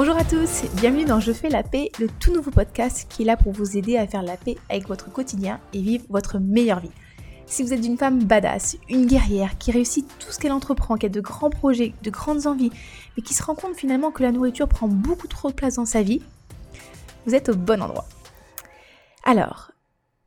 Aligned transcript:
Bonjour 0.00 0.16
à 0.16 0.22
tous, 0.22 0.62
bienvenue 0.76 1.04
dans 1.04 1.18
Je 1.18 1.32
fais 1.32 1.48
la 1.48 1.64
paix, 1.64 1.90
le 1.98 2.06
tout 2.20 2.32
nouveau 2.32 2.52
podcast 2.52 3.10
qui 3.10 3.22
est 3.22 3.24
là 3.24 3.36
pour 3.36 3.50
vous 3.50 3.76
aider 3.76 3.96
à 3.96 4.06
faire 4.06 4.22
la 4.22 4.36
paix 4.36 4.54
avec 4.70 4.86
votre 4.86 5.12
quotidien 5.12 5.58
et 5.72 5.82
vivre 5.82 6.04
votre 6.08 6.38
meilleure 6.38 6.78
vie. 6.78 6.92
Si 7.46 7.64
vous 7.64 7.72
êtes 7.72 7.84
une 7.84 7.98
femme 7.98 8.22
badass, 8.22 8.76
une 8.88 9.06
guerrière 9.06 9.58
qui 9.58 9.72
réussit 9.72 10.06
tout 10.20 10.30
ce 10.30 10.38
qu'elle 10.38 10.52
entreprend, 10.52 10.94
qui 10.98 11.06
a 11.06 11.08
de 11.08 11.20
grands 11.20 11.50
projets, 11.50 11.94
de 12.04 12.10
grandes 12.10 12.46
envies, 12.46 12.70
mais 13.16 13.24
qui 13.24 13.34
se 13.34 13.42
rend 13.42 13.56
compte 13.56 13.74
finalement 13.74 14.12
que 14.12 14.22
la 14.22 14.30
nourriture 14.30 14.68
prend 14.68 14.86
beaucoup 14.86 15.26
trop 15.26 15.48
de 15.48 15.54
place 15.54 15.74
dans 15.74 15.84
sa 15.84 16.02
vie, 16.02 16.22
vous 17.26 17.34
êtes 17.34 17.48
au 17.48 17.56
bon 17.56 17.82
endroit. 17.82 18.06
Alors, 19.24 19.72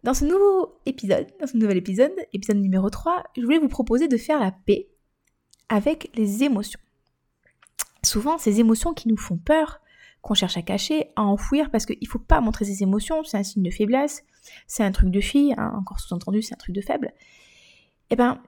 dans 0.04 0.14
ce 0.14 0.26
nouveau 0.26 0.76
épisode, 0.86 1.28
dans 1.40 1.48
ce 1.48 1.56
nouvel 1.56 1.78
épisode, 1.78 2.12
épisode 2.34 2.58
numéro 2.58 2.90
3, 2.90 3.24
je 3.38 3.42
voulais 3.44 3.58
vous 3.58 3.70
proposer 3.70 4.10
de 4.10 4.18
faire 4.18 4.42
la 4.42 4.52
paix 4.52 4.90
avec 5.70 6.12
les 6.16 6.44
émotions. 6.44 6.82
Souvent, 8.04 8.38
ces 8.38 8.60
émotions 8.60 8.94
qui 8.94 9.08
nous 9.08 9.18
font 9.18 9.38
peur, 9.38 9.82
qu'on 10.22 10.34
cherche 10.34 10.58
à 10.58 10.62
cacher, 10.62 11.12
à 11.16 11.24
enfouir, 11.24 11.72
parce 11.72 11.86
qu'il 11.86 11.98
ne 12.02 12.08
faut 12.08 12.20
pas 12.20 12.42
montrer 12.42 12.66
ses 12.66 12.84
émotions, 12.84 13.24
c'est 13.24 13.38
un 13.38 13.44
signe 13.44 13.64
de 13.64 13.72
faiblesse, 13.72 14.24
c'est 14.68 14.84
un 14.84 14.92
truc 14.92 15.10
de 15.10 15.22
fille, 15.22 15.54
hein, 15.58 15.74
encore 15.76 16.00
sous-entendu, 16.00 16.42
c'est 16.42 16.54
un 16.54 16.58
truc 16.58 16.76
de 16.76 16.82
faible. 16.82 17.14
Eh 18.10 18.16
bien, 18.16 18.42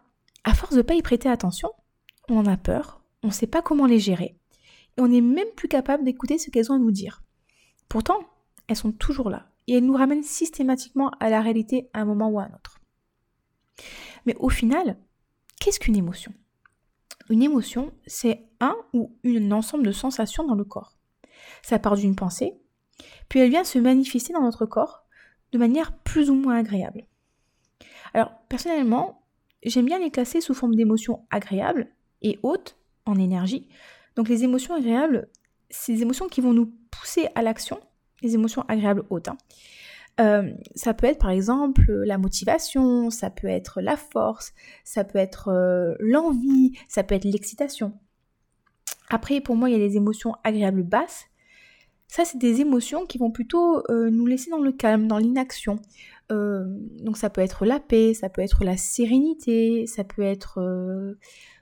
à 0.43 0.53
force 0.53 0.73
de 0.73 0.77
ne 0.77 0.81
pas 0.83 0.95
y 0.95 1.01
prêter 1.01 1.29
attention, 1.29 1.71
on 2.29 2.37
en 2.37 2.45
a 2.45 2.57
peur, 2.57 3.01
on 3.23 3.27
ne 3.27 3.33
sait 3.33 3.47
pas 3.47 3.61
comment 3.61 3.85
les 3.85 3.99
gérer, 3.99 4.37
et 4.97 5.01
on 5.01 5.07
n'est 5.07 5.21
même 5.21 5.47
plus 5.55 5.67
capable 5.67 6.03
d'écouter 6.03 6.37
ce 6.37 6.49
qu'elles 6.49 6.71
ont 6.71 6.75
à 6.75 6.79
nous 6.79 6.91
dire. 6.91 7.23
Pourtant, 7.89 8.19
elles 8.67 8.75
sont 8.75 8.91
toujours 8.91 9.29
là, 9.29 9.49
et 9.67 9.77
elles 9.77 9.85
nous 9.85 9.95
ramènent 9.95 10.23
systématiquement 10.23 11.11
à 11.19 11.29
la 11.29 11.41
réalité 11.41 11.89
à 11.93 12.01
un 12.01 12.05
moment 12.05 12.29
ou 12.29 12.39
à 12.39 12.43
un 12.43 12.53
autre. 12.53 12.79
Mais 14.25 14.35
au 14.39 14.49
final, 14.49 14.97
qu'est-ce 15.59 15.79
qu'une 15.79 15.95
émotion? 15.95 16.33
Une 17.29 17.41
émotion, 17.41 17.93
c'est 18.05 18.43
un 18.63 18.75
ou 18.93 19.15
une 19.23 19.53
ensemble 19.53 19.85
de 19.85 19.91
sensations 19.91 20.45
dans 20.45 20.55
le 20.55 20.63
corps. 20.63 20.97
Ça 21.61 21.79
part 21.79 21.95
d'une 21.95 22.15
pensée, 22.15 22.53
puis 23.29 23.39
elle 23.39 23.49
vient 23.49 23.63
se 23.63 23.79
manifester 23.79 24.33
dans 24.33 24.41
notre 24.41 24.65
corps 24.65 25.05
de 25.51 25.57
manière 25.57 25.97
plus 25.99 26.29
ou 26.29 26.35
moins 26.35 26.57
agréable. 26.57 27.05
Alors, 28.13 28.31
personnellement, 28.49 29.23
j'aime 29.63 29.85
bien 29.85 29.99
les 29.99 30.11
classer 30.11 30.41
sous 30.41 30.53
forme 30.53 30.75
d'émotions 30.75 31.25
agréables 31.29 31.87
et 32.21 32.39
hautes 32.43 32.77
en 33.05 33.15
énergie. 33.15 33.69
Donc 34.15 34.29
les 34.29 34.43
émotions 34.43 34.75
agréables, 34.75 35.29
c'est 35.69 35.93
des 35.93 36.01
émotions 36.03 36.27
qui 36.27 36.41
vont 36.41 36.53
nous 36.53 36.71
pousser 36.91 37.27
à 37.35 37.41
l'action, 37.41 37.79
les 38.21 38.35
émotions 38.35 38.63
agréables 38.67 39.03
hautes. 39.09 39.27
Hein. 39.27 39.37
Euh, 40.19 40.53
ça 40.75 40.93
peut 40.93 41.07
être 41.07 41.19
par 41.19 41.31
exemple 41.31 41.91
la 41.91 42.19
motivation, 42.19 43.09
ça 43.09 43.31
peut 43.31 43.47
être 43.47 43.81
la 43.81 43.97
force, 43.97 44.53
ça 44.83 45.03
peut 45.03 45.17
être 45.17 45.49
euh, 45.49 45.95
l'envie, 45.99 46.77
ça 46.87 47.03
peut 47.03 47.15
être 47.15 47.25
l'excitation. 47.25 47.93
Après, 49.13 49.41
pour 49.41 49.55
moi, 49.55 49.69
il 49.69 49.73
y 49.73 49.75
a 49.75 49.79
les 49.79 49.95
émotions 49.95 50.33
agréables 50.43 50.81
basses. 50.83 51.25
Ça, 52.07 52.25
c'est 52.25 52.39
des 52.39 52.61
émotions 52.61 53.05
qui 53.05 53.19
vont 53.19 53.31
plutôt 53.31 53.83
euh, 53.91 54.09
nous 54.09 54.25
laisser 54.25 54.49
dans 54.49 54.61
le 54.61 54.71
calme, 54.71 55.07
dans 55.07 55.19
l'inaction. 55.19 55.79
donc 56.29 57.15
ça 57.17 57.29
peut 57.29 57.41
être 57.41 57.63
la 57.63 57.79
paix, 57.79 58.15
ça 58.15 58.27
peut 58.27 58.41
être 58.41 58.63
la 58.63 58.75
sérénité, 58.75 59.85
ça 59.85 60.03
peut 60.03 60.23
être, 60.23 60.59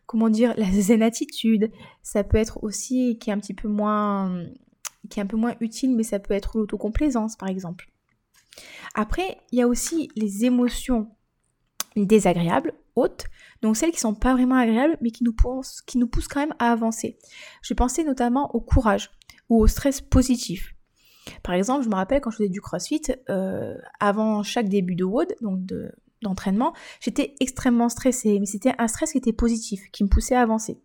comment 0.05 0.29
dire, 0.29 0.53
la 0.57 0.71
zen 0.71 1.03
attitude, 1.03 1.69
ça 2.03 2.23
peut 2.23 2.37
être 2.37 2.63
aussi, 2.63 3.17
qui 3.19 3.29
est 3.29 3.33
un 3.33 3.39
petit 3.39 3.53
peu 3.53 3.67
moins 3.67 4.45
qui 5.09 5.19
est 5.19 5.23
un 5.23 5.27
peu 5.27 5.37
moins 5.37 5.55
utile, 5.59 5.95
mais 5.95 6.03
ça 6.03 6.19
peut 6.19 6.33
être 6.33 6.57
l'autocomplaisance 6.57 7.35
par 7.35 7.49
exemple. 7.49 7.89
Après, 8.95 9.37
il 9.51 9.59
y 9.59 9.61
a 9.61 9.67
aussi 9.67 10.09
les 10.15 10.45
émotions 10.45 11.09
désagréables, 11.95 12.73
hautes, 12.95 13.25
donc 13.61 13.77
celles 13.77 13.91
qui 13.91 13.99
sont 13.99 14.13
pas 14.13 14.33
vraiment 14.33 14.55
agréables, 14.55 14.97
mais 15.01 15.11
qui 15.11 15.23
nous, 15.23 15.33
poussent, 15.33 15.81
qui 15.81 15.97
nous 15.97 16.07
poussent 16.07 16.27
quand 16.27 16.39
même 16.39 16.55
à 16.59 16.71
avancer. 16.71 17.17
Je 17.61 17.73
pensais 17.73 18.03
notamment 18.03 18.53
au 18.55 18.61
courage 18.61 19.11
ou 19.49 19.61
au 19.61 19.67
stress 19.67 20.01
positif. 20.01 20.73
Par 21.43 21.55
exemple, 21.55 21.83
je 21.83 21.89
me 21.89 21.95
rappelle 21.95 22.21
quand 22.21 22.31
je 22.31 22.37
faisais 22.37 22.49
du 22.49 22.61
crossfit, 22.61 23.01
euh, 23.29 23.75
avant 23.99 24.43
chaque 24.43 24.69
début 24.69 24.95
de 24.95 25.03
WOD, 25.03 25.35
donc 25.41 25.59
d'entraînement, 26.21 26.73
j'étais 26.99 27.35
extrêmement 27.39 27.89
stressée, 27.89 28.39
mais 28.39 28.45
c'était 28.45 28.73
un 28.77 28.87
stress 28.87 29.11
qui 29.11 29.17
était 29.17 29.33
positif, 29.33 29.83
qui 29.91 30.03
me 30.03 30.09
poussait 30.09 30.35
à 30.35 30.41
avancer. 30.41 30.79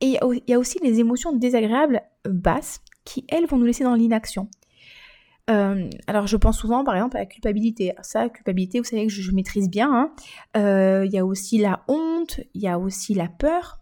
Et 0.00 0.16
il 0.22 0.42
y 0.46 0.54
a 0.54 0.58
aussi 0.58 0.78
les 0.82 0.98
émotions 0.98 1.32
désagréables 1.32 2.02
basses, 2.24 2.80
qui, 3.04 3.24
elles, 3.28 3.46
vont 3.46 3.58
nous 3.58 3.66
laisser 3.66 3.84
dans 3.84 3.94
l'inaction. 3.94 4.48
Euh, 5.50 5.90
alors 6.06 6.26
je 6.26 6.36
pense 6.36 6.58
souvent 6.58 6.84
par 6.84 6.94
exemple 6.94 7.16
à 7.16 7.20
la 7.20 7.26
culpabilité. 7.26 7.94
Ça, 8.02 8.28
culpabilité, 8.28 8.78
vous 8.78 8.84
savez 8.84 9.06
que 9.06 9.12
je, 9.12 9.32
maîtrise 9.32 9.68
bien. 9.68 9.92
Hein. 9.92 10.12
Euh, 10.56 11.04
il 11.06 11.12
y 11.12 11.18
a 11.18 11.24
aussi 11.24 11.58
la 11.58 11.82
honte, 11.88 12.40
il 12.54 12.62
y 12.62 12.68
a 12.68 12.78
aussi 12.78 13.14
la 13.14 13.28
peur. 13.28 13.80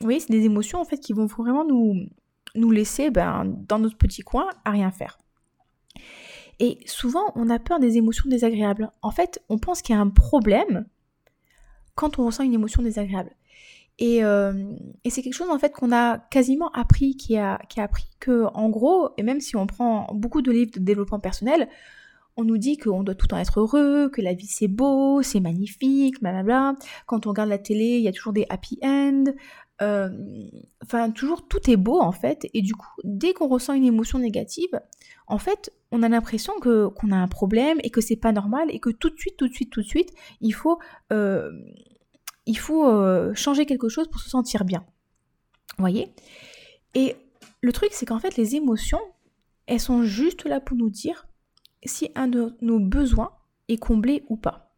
Vous 0.00 0.06
voyez, 0.06 0.20
c'est 0.20 0.32
des 0.32 0.44
émotions 0.44 0.80
en 0.80 0.84
fait 0.84 0.98
qui 0.98 1.12
vont 1.12 1.26
vraiment 1.26 1.64
nous, 1.64 2.06
nous 2.54 2.70
laisser 2.70 3.10
ben, 3.10 3.44
dans 3.68 3.78
notre 3.78 3.96
petit 3.96 4.22
coin 4.22 4.48
à 4.64 4.70
rien 4.70 4.90
faire. 4.90 5.18
Et 6.60 6.78
souvent, 6.86 7.32
on 7.34 7.50
a 7.50 7.58
peur 7.58 7.78
des 7.78 7.96
émotions 7.96 8.28
désagréables. 8.28 8.90
En 9.02 9.10
fait, 9.10 9.40
on 9.48 9.58
pense 9.58 9.82
qu'il 9.82 9.94
y 9.94 9.98
a 9.98 10.00
un 10.00 10.10
problème 10.10 10.86
quand 11.94 12.18
on 12.18 12.26
ressent 12.26 12.44
une 12.44 12.54
émotion 12.54 12.82
désagréable. 12.82 13.30
Euh, 14.00 14.76
et, 15.04 15.10
c'est 15.10 15.22
quelque 15.22 15.34
chose 15.34 15.50
en 15.50 15.58
fait 15.58 15.72
qu'on 15.72 15.92
a 15.92 16.18
quasiment 16.18 16.70
appris, 16.70 17.16
qui 17.16 17.36
a, 17.36 17.58
qui 17.68 17.80
a 17.80 17.84
appris 17.84 18.08
que 18.20 18.44
en 18.54 18.68
gros, 18.68 19.10
et 19.16 19.22
même 19.22 19.40
si 19.40 19.56
on 19.56 19.66
prend 19.66 20.06
beaucoup 20.14 20.42
de 20.42 20.52
livres 20.52 20.70
de 20.74 20.80
développement 20.80 21.18
personnel, 21.18 21.68
on 22.36 22.44
nous 22.44 22.58
dit 22.58 22.76
qu'on 22.76 23.02
doit 23.02 23.16
tout 23.16 23.24
le 23.24 23.30
temps 23.30 23.38
être 23.38 23.58
heureux, 23.58 24.08
que 24.10 24.22
la 24.22 24.34
vie 24.34 24.46
c'est 24.46 24.68
beau, 24.68 25.22
c'est 25.22 25.40
magnifique, 25.40 26.20
blablabla. 26.20 26.76
Quand 27.06 27.26
on 27.26 27.30
regarde 27.30 27.48
la 27.48 27.58
télé, 27.58 27.96
il 27.96 28.02
y 28.02 28.08
a 28.08 28.12
toujours 28.12 28.32
des 28.32 28.46
happy 28.48 28.78
end. 28.82 29.24
Euh, 29.80 30.10
enfin, 30.82 31.10
toujours 31.10 31.46
tout 31.46 31.68
est 31.68 31.76
beau 31.76 32.00
en 32.00 32.12
fait. 32.12 32.46
Et 32.54 32.62
du 32.62 32.74
coup, 32.74 32.88
dès 33.02 33.32
qu'on 33.32 33.48
ressent 33.48 33.72
une 33.72 33.84
émotion 33.84 34.20
négative, 34.20 34.80
en 35.26 35.38
fait, 35.38 35.72
on 35.90 36.04
a 36.04 36.08
l'impression 36.08 36.52
que 36.60 36.86
qu'on 36.88 37.10
a 37.10 37.16
un 37.16 37.28
problème 37.28 37.78
et 37.82 37.90
que 37.90 38.00
c'est 38.00 38.16
pas 38.16 38.32
normal 38.32 38.68
et 38.70 38.78
que 38.78 38.90
tout 38.90 39.10
de 39.10 39.18
suite, 39.18 39.36
tout 39.36 39.48
de 39.48 39.52
suite, 39.54 39.70
tout 39.70 39.82
de 39.82 39.86
suite, 39.86 40.12
il 40.40 40.52
faut 40.52 40.78
euh, 41.12 41.50
il 42.48 42.58
faut 42.58 42.88
euh, 42.88 43.34
changer 43.34 43.66
quelque 43.66 43.90
chose 43.90 44.08
pour 44.08 44.20
se 44.20 44.30
sentir 44.30 44.64
bien. 44.64 44.84
Voyez? 45.76 46.12
Et 46.94 47.14
le 47.60 47.72
truc, 47.72 47.90
c'est 47.92 48.06
qu'en 48.06 48.18
fait, 48.18 48.36
les 48.36 48.56
émotions, 48.56 49.00
elles 49.66 49.78
sont 49.78 50.02
juste 50.02 50.44
là 50.44 50.58
pour 50.58 50.76
nous 50.76 50.88
dire 50.88 51.28
si 51.84 52.10
un 52.14 52.26
de 52.26 52.56
nos 52.62 52.80
besoins 52.80 53.32
est 53.68 53.76
comblé 53.76 54.24
ou 54.30 54.36
pas. 54.36 54.74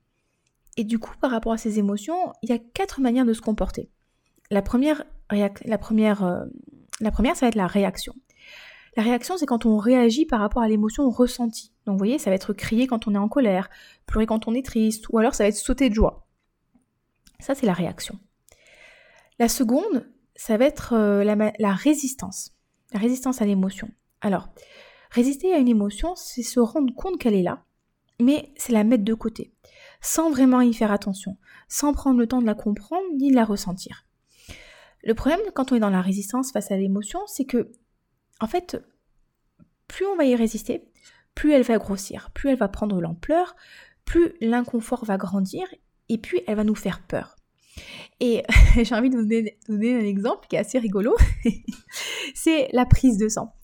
Et 0.76 0.82
du 0.82 0.98
coup, 0.98 1.14
par 1.20 1.30
rapport 1.30 1.52
à 1.52 1.58
ces 1.58 1.78
émotions, 1.78 2.32
il 2.42 2.50
y 2.50 2.52
a 2.52 2.58
quatre 2.58 3.00
manières 3.00 3.24
de 3.24 3.32
se 3.32 3.40
comporter. 3.40 3.88
La 4.50 4.62
première, 4.62 5.04
la 5.30 5.44
euh, 5.44 5.48
la 5.64 5.78
première 5.78 7.36
ça 7.36 7.46
va 7.46 7.48
être 7.48 7.54
la 7.54 7.68
réaction. 7.68 8.14
La 8.96 9.04
réaction, 9.04 9.36
c'est 9.36 9.46
quand 9.46 9.64
on 9.64 9.76
réagit 9.78 10.26
par 10.26 10.40
rapport 10.40 10.62
à 10.62 10.68
l'émotion 10.68 11.08
ressentie. 11.08 11.72
Donc, 11.86 11.94
vous 11.94 11.98
voyez, 11.98 12.18
ça 12.18 12.30
va 12.30 12.36
être 12.36 12.52
crier 12.52 12.88
quand 12.88 13.06
on 13.06 13.14
est 13.14 13.18
en 13.18 13.28
colère, 13.28 13.70
pleurer 14.06 14.26
quand 14.26 14.48
on 14.48 14.54
est 14.54 14.66
triste, 14.66 15.08
ou 15.10 15.18
alors 15.18 15.36
ça 15.36 15.44
va 15.44 15.48
être 15.48 15.54
sauter 15.54 15.88
de 15.88 15.94
joie. 15.94 16.26
Ça, 17.40 17.54
c'est 17.54 17.66
la 17.66 17.72
réaction. 17.72 18.18
La 19.38 19.48
seconde, 19.48 20.06
ça 20.36 20.56
va 20.56 20.66
être 20.66 20.94
euh, 20.94 21.24
la, 21.24 21.74
résistance. 21.74 22.52
La 22.92 23.00
résistance 23.00 23.42
à 23.42 23.46
l'émotion. 23.46 23.88
Alors, 24.20 24.48
résister 25.10 25.52
à 25.52 25.58
une 25.58 25.68
émotion, 25.68 26.14
c'est 26.16 26.42
se 26.42 26.60
rendre 26.60 26.94
compte 26.94 27.18
qu'elle 27.18 27.34
est 27.34 27.42
là, 27.42 27.64
mais 28.20 28.52
c'est 28.56 28.72
la 28.72 28.84
mettre 28.84 29.04
de 29.04 29.14
côté, 29.14 29.52
sans 30.00 30.30
vraiment 30.30 30.60
y 30.60 30.74
faire 30.74 30.92
attention, 30.92 31.36
sans 31.68 31.92
prendre 31.92 32.18
le 32.18 32.26
temps 32.26 32.42
de 32.42 32.46
la 32.46 32.54
comprendre 32.54 33.06
ni 33.16 33.30
de 33.30 33.36
la 33.36 33.44
ressentir. 33.44 34.04
Le 35.02 35.14
problème 35.14 35.40
quand 35.54 35.72
on 35.72 35.76
est 35.76 35.80
dans 35.80 35.90
la 35.90 36.02
résistance 36.02 36.52
face 36.52 36.70
à 36.70 36.76
l'émotion, 36.76 37.20
c'est 37.26 37.46
que, 37.46 37.72
en 38.40 38.46
fait, 38.46 38.76
plus 39.88 40.06
on 40.06 40.16
va 40.16 40.24
y 40.24 40.34
résister, 40.36 40.84
plus 41.34 41.52
elle 41.52 41.62
va 41.62 41.78
grossir, 41.78 42.30
plus 42.34 42.50
elle 42.50 42.58
va 42.58 42.68
prendre 42.68 43.00
l'ampleur, 43.00 43.56
plus 44.04 44.34
l'inconfort 44.40 45.04
va 45.04 45.16
grandir 45.16 45.66
et 46.10 46.18
puis 46.18 46.42
elle 46.46 46.56
va 46.56 46.64
nous 46.64 46.74
faire 46.74 47.02
peur. 47.06 47.36
Et 48.18 48.42
j'ai 48.82 48.94
envie 48.94 49.08
de 49.08 49.16
vous 49.16 49.26
donner, 49.68 49.94
un 49.94 50.04
exemple 50.04 50.46
qui 50.48 50.56
est 50.56 50.58
assez 50.58 50.78
rigolo, 50.78 51.16
c'est 52.34 52.68
la 52.72 52.84
prise 52.84 53.16
de 53.16 53.28
sang. 53.28 53.54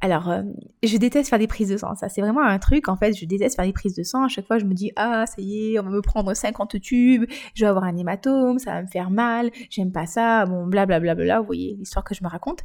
Alors, 0.00 0.28
euh, 0.28 0.42
je 0.82 0.96
déteste 0.98 1.30
faire 1.30 1.38
des 1.38 1.46
prises 1.46 1.68
de 1.68 1.76
sang. 1.76 1.94
Ça, 1.94 2.08
c'est 2.08 2.20
vraiment 2.20 2.42
un 2.42 2.58
truc. 2.58 2.88
En 2.88 2.96
fait, 2.96 3.14
je 3.14 3.24
déteste 3.24 3.56
faire 3.56 3.64
des 3.64 3.72
prises 3.72 3.94
de 3.94 4.02
sang. 4.02 4.24
À 4.24 4.28
chaque 4.28 4.46
fois, 4.46 4.58
je 4.58 4.64
me 4.64 4.74
dis, 4.74 4.92
ah, 4.96 5.24
ça 5.26 5.36
y 5.38 5.72
est, 5.72 5.78
on 5.78 5.84
va 5.84 5.90
me 5.90 6.02
prendre 6.02 6.34
50 6.34 6.80
tubes, 6.80 7.24
je 7.54 7.64
vais 7.64 7.68
avoir 7.68 7.84
un 7.84 7.96
hématome, 7.96 8.58
ça 8.58 8.72
va 8.72 8.82
me 8.82 8.86
faire 8.86 9.10
mal, 9.10 9.50
j'aime 9.70 9.92
pas 9.92 10.06
ça, 10.06 10.44
bon, 10.44 10.66
blablabla. 10.66 11.14
Bla, 11.14 11.14
bla, 11.14 11.24
bla, 11.24 11.40
vous 11.40 11.46
voyez 11.46 11.74
l'histoire 11.78 12.04
que 12.04 12.14
je 12.14 12.22
me 12.22 12.28
raconte. 12.28 12.60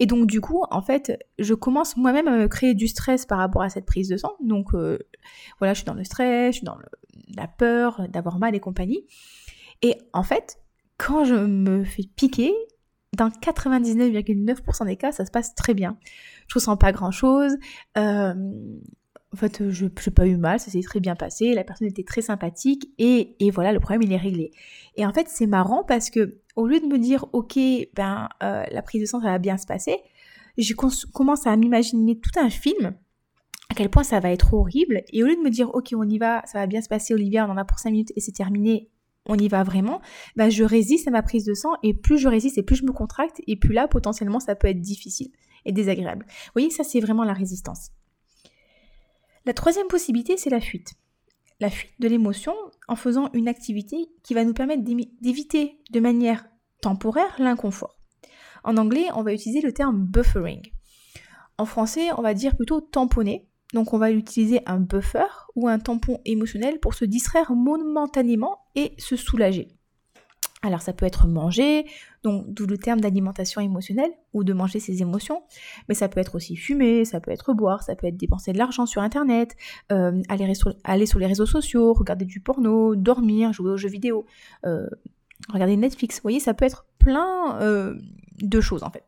Et 0.00 0.06
donc, 0.06 0.26
du 0.26 0.40
coup, 0.40 0.64
en 0.70 0.82
fait, 0.82 1.18
je 1.38 1.54
commence 1.54 1.96
moi-même 1.96 2.28
à 2.28 2.36
me 2.36 2.48
créer 2.48 2.74
du 2.74 2.88
stress 2.88 3.24
par 3.24 3.38
rapport 3.38 3.62
à 3.62 3.70
cette 3.70 3.86
prise 3.86 4.08
de 4.08 4.16
sang. 4.16 4.32
Donc, 4.40 4.74
euh, 4.74 4.98
voilà, 5.58 5.72
je 5.72 5.78
suis 5.78 5.86
dans 5.86 5.94
le 5.94 6.04
stress, 6.04 6.54
je 6.54 6.58
suis 6.58 6.66
dans 6.66 6.78
la 7.34 7.48
peur 7.48 8.06
d'avoir 8.08 8.38
mal 8.38 8.54
et 8.54 8.60
compagnie. 8.60 9.06
Et 9.82 9.96
en 10.12 10.22
fait, 10.22 10.58
quand 10.98 11.24
je 11.24 11.34
me 11.34 11.84
fais 11.84 12.04
piquer, 12.16 12.52
dans 13.16 13.28
99,9% 13.28 14.86
des 14.86 14.96
cas, 14.96 15.12
ça 15.12 15.24
se 15.24 15.30
passe 15.30 15.54
très 15.54 15.74
bien. 15.74 15.96
Je 16.48 16.54
ressens 16.54 16.76
pas 16.76 16.92
grand 16.92 17.10
chose. 17.10 17.56
Euh, 17.96 18.34
en 19.32 19.36
fait, 19.36 19.70
je 19.70 19.84
n'ai 19.84 20.12
pas 20.14 20.26
eu 20.26 20.36
mal, 20.36 20.60
ça 20.60 20.70
s'est 20.70 20.80
très 20.82 21.00
bien 21.00 21.16
passé. 21.16 21.54
La 21.54 21.64
personne 21.64 21.88
était 21.88 22.04
très 22.04 22.22
sympathique 22.22 22.90
et, 22.98 23.36
voilà, 23.52 23.72
le 23.72 23.80
problème 23.80 24.02
il 24.02 24.12
est 24.12 24.18
réglé. 24.18 24.50
Et 24.96 25.04
en 25.04 25.12
fait, 25.12 25.26
c'est 25.28 25.46
marrant 25.46 25.82
parce 25.82 26.10
que 26.10 26.38
au 26.54 26.66
lieu 26.66 26.80
de 26.80 26.86
me 26.86 26.98
dire, 26.98 27.26
ok, 27.32 27.58
ben 27.94 28.28
euh, 28.42 28.64
la 28.70 28.82
prise 28.82 29.02
de 29.02 29.06
sang 29.06 29.20
ça 29.20 29.28
va 29.28 29.38
bien 29.38 29.58
se 29.58 29.66
passer, 29.66 29.98
je 30.56 30.74
commence 30.74 31.46
à 31.46 31.56
m'imaginer 31.56 32.18
tout 32.18 32.30
un 32.38 32.48
film 32.48 32.94
à 33.68 33.74
quel 33.74 33.90
point 33.90 34.04
ça 34.04 34.20
va 34.20 34.30
être 34.30 34.54
horrible. 34.54 35.02
Et 35.12 35.22
au 35.22 35.26
lieu 35.26 35.36
de 35.36 35.40
me 35.40 35.50
dire, 35.50 35.74
ok, 35.74 35.92
on 35.96 36.08
y 36.08 36.18
va, 36.18 36.42
ça 36.46 36.58
va 36.60 36.66
bien 36.66 36.80
se 36.80 36.88
passer, 36.88 37.14
Olivia, 37.14 37.46
on 37.46 37.50
en 37.50 37.56
a 37.56 37.64
pour 37.64 37.78
5 37.78 37.90
minutes 37.90 38.12
et 38.16 38.20
c'est 38.20 38.32
terminé, 38.32 38.88
on 39.26 39.36
y 39.36 39.48
va 39.48 39.62
vraiment, 39.62 40.00
bah, 40.36 40.50
je 40.50 40.64
résiste 40.64 41.08
à 41.08 41.10
ma 41.10 41.22
prise 41.22 41.44
de 41.44 41.54
sang 41.54 41.72
et 41.82 41.94
plus 41.94 42.18
je 42.18 42.28
résiste 42.28 42.58
et 42.58 42.62
plus 42.62 42.76
je 42.76 42.84
me 42.84 42.92
contracte 42.92 43.40
et 43.46 43.56
plus 43.56 43.72
là, 43.72 43.88
potentiellement, 43.88 44.40
ça 44.40 44.54
peut 44.54 44.68
être 44.68 44.80
difficile 44.80 45.30
et 45.64 45.72
désagréable. 45.72 46.24
Vous 46.28 46.52
voyez, 46.54 46.70
ça, 46.70 46.84
c'est 46.84 47.00
vraiment 47.00 47.24
la 47.24 47.32
résistance. 47.32 47.90
La 49.44 49.52
troisième 49.52 49.88
possibilité, 49.88 50.36
c'est 50.36 50.50
la 50.50 50.60
fuite. 50.60 50.94
La 51.60 51.70
fuite 51.70 51.92
de 52.00 52.08
l'émotion 52.08 52.54
en 52.88 52.96
faisant 52.96 53.30
une 53.32 53.48
activité 53.48 54.08
qui 54.22 54.34
va 54.34 54.44
nous 54.44 54.54
permettre 54.54 54.82
d'éviter 54.84 55.78
de 55.90 56.00
manière 56.00 56.46
temporaire 56.82 57.34
l'inconfort. 57.38 57.96
En 58.64 58.76
anglais, 58.76 59.06
on 59.14 59.22
va 59.22 59.32
utiliser 59.32 59.60
le 59.60 59.72
terme 59.72 60.04
buffering. 60.04 60.62
En 61.58 61.64
français, 61.64 62.08
on 62.18 62.22
va 62.22 62.34
dire 62.34 62.56
plutôt 62.56 62.80
tamponner. 62.80 63.48
Donc 63.74 63.92
on 63.92 63.98
va 63.98 64.10
utiliser 64.10 64.60
un 64.66 64.78
buffer 64.78 65.26
ou 65.54 65.68
un 65.68 65.78
tampon 65.78 66.20
émotionnel 66.24 66.78
pour 66.80 66.94
se 66.94 67.04
distraire 67.04 67.52
momentanément 67.52 68.60
et 68.74 68.94
se 68.98 69.16
soulager. 69.16 69.68
Alors 70.62 70.82
ça 70.82 70.92
peut 70.92 71.06
être 71.06 71.28
manger, 71.28 71.86
donc 72.24 72.46
d'où 72.48 72.66
le 72.66 72.78
terme 72.78 73.00
d'alimentation 73.00 73.60
émotionnelle 73.60 74.10
ou 74.32 74.42
de 74.42 74.52
manger 74.52 74.80
ses 74.80 75.02
émotions, 75.02 75.42
mais 75.88 75.94
ça 75.94 76.08
peut 76.08 76.18
être 76.18 76.34
aussi 76.34 76.56
fumer, 76.56 77.04
ça 77.04 77.20
peut 77.20 77.30
être 77.30 77.52
boire, 77.52 77.82
ça 77.82 77.94
peut 77.94 78.06
être 78.06 78.16
dépenser 78.16 78.52
de 78.52 78.58
l'argent 78.58 78.86
sur 78.86 79.02
internet, 79.02 79.54
euh, 79.92 80.22
aller, 80.28 80.54
sur, 81.06 81.18
les 81.18 81.26
réseaux 81.26 81.46
sociaux, 81.46 81.92
regarder 81.92 82.24
du 82.24 82.40
porno, 82.40 82.96
dormir, 82.96 83.52
jouer 83.52 83.70
aux 83.70 83.76
jeux 83.76 83.90
vidéo, 83.90 84.24
euh, 84.64 84.88
regarder 85.52 85.76
Netflix. 85.76 86.16
Vous 86.16 86.22
voyez, 86.22 86.40
ça 86.40 86.54
peut 86.54 86.64
être 86.64 86.86
plein 86.98 87.60
euh, 87.60 87.94
de 88.40 88.60
choses 88.60 88.82
en 88.82 88.90
fait. 88.90 89.04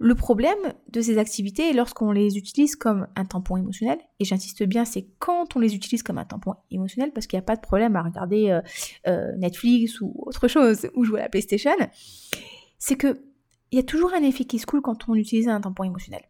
Le 0.00 0.14
problème 0.14 0.58
de 0.90 1.00
ces 1.00 1.18
activités, 1.18 1.72
lorsqu'on 1.72 2.12
les 2.12 2.38
utilise 2.38 2.76
comme 2.76 3.08
un 3.16 3.24
tampon 3.24 3.56
émotionnel, 3.56 3.98
et 4.20 4.24
j'insiste 4.24 4.62
bien, 4.62 4.84
c'est 4.84 5.08
quand 5.18 5.56
on 5.56 5.58
les 5.58 5.74
utilise 5.74 6.04
comme 6.04 6.18
un 6.18 6.24
tampon 6.24 6.54
émotionnel, 6.70 7.12
parce 7.12 7.26
qu'il 7.26 7.36
n'y 7.36 7.42
a 7.42 7.46
pas 7.46 7.56
de 7.56 7.60
problème 7.60 7.96
à 7.96 8.02
regarder 8.02 8.50
euh, 8.50 8.60
euh, 9.08 9.36
Netflix 9.38 10.00
ou 10.00 10.14
autre 10.18 10.46
chose, 10.46 10.88
ou 10.94 11.04
jouer 11.04 11.18
à 11.18 11.24
la 11.24 11.28
PlayStation, 11.28 11.74
c'est 12.78 12.96
que 12.96 13.20
il 13.70 13.76
y 13.76 13.80
a 13.80 13.82
toujours 13.82 14.14
un 14.14 14.22
effet 14.22 14.44
qui 14.44 14.58
se 14.58 14.66
coule 14.66 14.80
quand 14.80 15.08
on 15.08 15.14
utilise 15.14 15.48
un 15.48 15.60
tampon 15.60 15.84
émotionnel. 15.84 16.22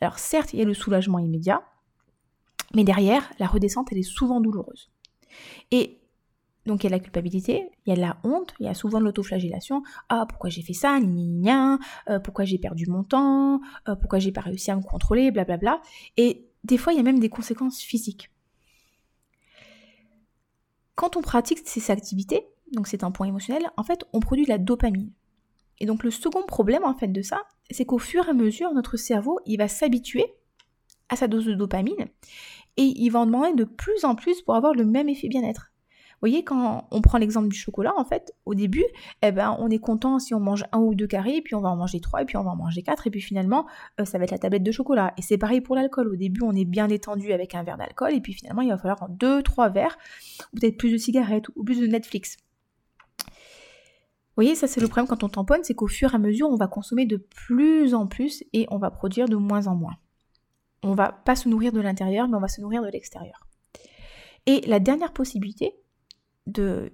Alors 0.00 0.18
certes, 0.18 0.54
il 0.54 0.60
y 0.60 0.62
a 0.62 0.64
le 0.64 0.72
soulagement 0.72 1.18
immédiat, 1.18 1.62
mais 2.74 2.84
derrière, 2.84 3.28
la 3.38 3.46
redescente, 3.46 3.88
elle 3.90 3.98
est 3.98 4.02
souvent 4.02 4.40
douloureuse. 4.40 4.90
Donc 6.66 6.82
il 6.82 6.90
y 6.90 6.92
a 6.92 6.96
la 6.96 6.98
culpabilité, 6.98 7.70
il 7.86 7.94
y 7.94 7.96
a 7.96 8.00
la 8.00 8.18
honte, 8.24 8.54
il 8.58 8.66
y 8.66 8.68
a 8.68 8.74
souvent 8.74 8.98
de 8.98 9.04
l'autoflagellation. 9.04 9.82
Ah, 10.08 10.26
pourquoi 10.28 10.50
j'ai 10.50 10.62
fait 10.62 10.72
ça 10.72 10.98
ni 11.00 11.48
euh, 11.48 12.18
Pourquoi 12.18 12.44
j'ai 12.44 12.58
perdu 12.58 12.86
mon 12.88 13.04
temps 13.04 13.60
euh, 13.88 13.94
Pourquoi 13.94 14.18
j'ai 14.18 14.32
pas 14.32 14.40
réussi 14.40 14.70
à 14.70 14.76
me 14.76 14.82
contrôler 14.82 15.30
Blablabla. 15.30 15.80
Et 16.16 16.48
des 16.64 16.76
fois, 16.76 16.92
il 16.92 16.96
y 16.96 17.00
a 17.00 17.04
même 17.04 17.20
des 17.20 17.28
conséquences 17.28 17.80
physiques. 17.80 18.30
Quand 20.96 21.16
on 21.16 21.22
pratique 21.22 21.60
ces 21.64 21.90
activités, 21.90 22.46
donc 22.72 22.88
c'est 22.88 23.04
un 23.04 23.10
point 23.10 23.28
émotionnel, 23.28 23.70
en 23.76 23.84
fait, 23.84 24.04
on 24.12 24.20
produit 24.20 24.44
de 24.44 24.50
la 24.50 24.58
dopamine. 24.58 25.12
Et 25.78 25.86
donc 25.86 26.02
le 26.04 26.10
second 26.10 26.42
problème 26.42 26.84
en 26.84 26.94
fait 26.94 27.08
de 27.08 27.22
ça, 27.22 27.42
c'est 27.70 27.84
qu'au 27.84 27.98
fur 27.98 28.26
et 28.26 28.30
à 28.30 28.32
mesure, 28.32 28.72
notre 28.72 28.96
cerveau, 28.96 29.38
il 29.46 29.58
va 29.58 29.68
s'habituer 29.68 30.24
à 31.08 31.16
sa 31.16 31.28
dose 31.28 31.44
de 31.44 31.54
dopamine 31.54 32.06
et 32.76 32.82
il 32.82 33.10
va 33.10 33.20
en 33.20 33.26
demander 33.26 33.52
de 33.52 33.64
plus 33.64 34.04
en 34.04 34.14
plus 34.14 34.40
pour 34.42 34.56
avoir 34.56 34.74
le 34.74 34.84
même 34.84 35.08
effet 35.08 35.28
bien-être. 35.28 35.70
Vous 36.16 36.30
voyez, 36.30 36.44
quand 36.44 36.88
on 36.90 37.02
prend 37.02 37.18
l'exemple 37.18 37.48
du 37.48 37.58
chocolat, 37.58 37.92
en 37.98 38.04
fait, 38.06 38.32
au 38.46 38.54
début, 38.54 38.84
eh 39.20 39.32
ben, 39.32 39.54
on 39.58 39.68
est 39.68 39.78
content 39.78 40.18
si 40.18 40.32
on 40.32 40.40
mange 40.40 40.64
un 40.72 40.78
ou 40.78 40.94
deux 40.94 41.06
carrés, 41.06 41.42
puis 41.42 41.54
on 41.54 41.60
va 41.60 41.68
en 41.68 41.76
manger 41.76 42.00
trois, 42.00 42.22
et 42.22 42.24
puis 42.24 42.38
on 42.38 42.42
va 42.42 42.52
en 42.52 42.56
manger 42.56 42.82
quatre, 42.82 43.06
et 43.06 43.10
puis 43.10 43.20
finalement, 43.20 43.66
euh, 44.00 44.06
ça 44.06 44.16
va 44.16 44.24
être 44.24 44.30
la 44.30 44.38
tablette 44.38 44.62
de 44.62 44.72
chocolat. 44.72 45.12
Et 45.18 45.22
c'est 45.22 45.36
pareil 45.36 45.60
pour 45.60 45.74
l'alcool. 45.76 46.08
Au 46.08 46.16
début, 46.16 46.40
on 46.42 46.52
est 46.52 46.64
bien 46.64 46.88
détendu 46.88 47.32
avec 47.32 47.54
un 47.54 47.62
verre 47.64 47.76
d'alcool, 47.76 48.14
et 48.14 48.22
puis 48.22 48.32
finalement, 48.32 48.62
il 48.62 48.70
va 48.70 48.78
falloir 48.78 49.10
deux, 49.10 49.42
trois 49.42 49.68
verres, 49.68 49.98
peut-être 50.54 50.78
plus 50.78 50.90
de 50.90 50.96
cigarettes, 50.96 51.50
ou 51.54 51.64
plus 51.64 51.80
de 51.80 51.86
Netflix. 51.86 52.38
Vous 54.36 54.42
voyez, 54.42 54.54
ça 54.54 54.66
c'est 54.66 54.80
le 54.80 54.88
problème 54.88 55.06
quand 55.06 55.22
on 55.24 55.30
tamponne, 55.30 55.64
c'est 55.64 55.74
qu'au 55.74 55.86
fur 55.86 56.12
et 56.12 56.14
à 56.14 56.18
mesure, 56.18 56.48
on 56.50 56.56
va 56.56 56.66
consommer 56.66 57.06
de 57.06 57.16
plus 57.16 57.94
en 57.94 58.06
plus 58.06 58.44
et 58.52 58.66
on 58.70 58.76
va 58.76 58.90
produire 58.90 59.28
de 59.28 59.36
moins 59.36 59.66
en 59.66 59.74
moins. 59.74 59.96
On 60.82 60.92
va 60.92 61.10
pas 61.10 61.34
se 61.34 61.48
nourrir 61.48 61.72
de 61.72 61.80
l'intérieur, 61.80 62.28
mais 62.28 62.36
on 62.36 62.40
va 62.40 62.48
se 62.48 62.60
nourrir 62.60 62.82
de 62.82 62.88
l'extérieur. 62.88 63.48
Et 64.44 64.60
la 64.66 64.78
dernière 64.78 65.14
possibilité, 65.14 65.74
de 66.46 66.92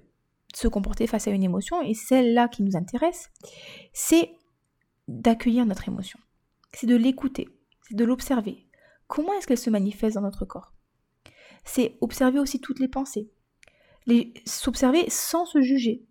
se 0.54 0.68
comporter 0.68 1.06
face 1.06 1.28
à 1.28 1.30
une 1.30 1.42
émotion, 1.42 1.80
et 1.82 1.94
celle-là 1.94 2.48
qui 2.48 2.62
nous 2.62 2.76
intéresse, 2.76 3.30
c'est 3.92 4.36
d'accueillir 5.08 5.66
notre 5.66 5.88
émotion. 5.88 6.18
C'est 6.72 6.86
de 6.86 6.96
l'écouter, 6.96 7.48
c'est 7.88 7.96
de 7.96 8.04
l'observer. 8.04 8.66
Comment 9.06 9.32
est-ce 9.34 9.46
qu'elle 9.46 9.58
se 9.58 9.70
manifeste 9.70 10.14
dans 10.14 10.22
notre 10.22 10.44
corps? 10.44 10.72
C'est 11.64 11.96
observer 12.00 12.38
aussi 12.38 12.60
toutes 12.60 12.80
les 12.80 12.88
pensées, 12.88 13.30
s'observer 14.46 15.08
sans 15.10 15.44
se 15.44 15.60
juger, 15.60 16.06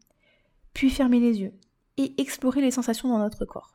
puis 0.73 0.89
fermer 0.89 1.19
les 1.19 1.41
yeux 1.41 1.53
et 1.97 2.19
explorer 2.21 2.61
les 2.61 2.71
sensations 2.71 3.09
dans 3.09 3.19
notre 3.19 3.45
corps. 3.45 3.73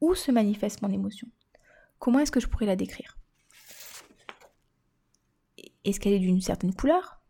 Où 0.00 0.14
se 0.14 0.30
manifeste 0.30 0.82
mon 0.82 0.90
émotion? 0.90 1.28
Comment 1.98 2.20
est-ce 2.20 2.32
que 2.32 2.40
je 2.40 2.48
pourrais 2.48 2.66
la 2.66 2.76
décrire? 2.76 3.16
Est-ce 5.84 5.98
qu'elle 5.98 6.12
est 6.12 6.18
d'une 6.18 6.40
certaine 6.40 6.74
couleur? 6.74 7.21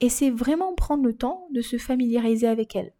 Et 0.00 0.08
c'est 0.08 0.30
vraiment 0.30 0.74
prendre 0.74 1.04
le 1.04 1.14
temps 1.14 1.48
de 1.52 1.60
se 1.60 1.78
familiariser 1.78 2.46
avec 2.46 2.76
elle, 2.76 2.92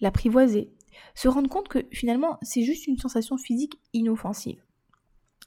l'apprivoiser, 0.00 0.72
se 1.14 1.28
rendre 1.28 1.48
compte 1.48 1.68
que 1.68 1.84
finalement 1.92 2.38
c'est 2.42 2.62
juste 2.62 2.86
une 2.86 2.98
sensation 2.98 3.36
physique 3.36 3.78
inoffensive. 3.92 4.62